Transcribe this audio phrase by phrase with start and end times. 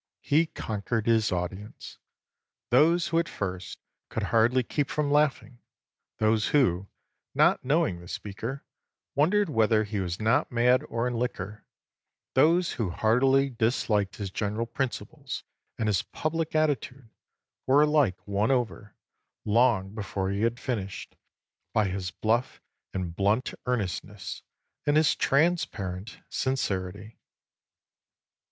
[0.23, 1.99] He conquered his audience.
[2.71, 3.77] Those who at first
[4.09, 5.59] could hardly keep from laughing,
[6.17, 6.87] those who,
[7.35, 8.65] not knowing the speaker,
[9.13, 11.65] wondered whether he was not mad or in liquor,
[12.33, 15.43] those who heartily disliked his general principles
[15.77, 17.11] and his public attitude,
[17.67, 18.95] were alike won over,
[19.45, 21.15] long before he had finished,
[21.73, 22.59] by his bluff
[22.91, 24.41] and blunt earnestness
[24.87, 27.19] and his transparent sincerity."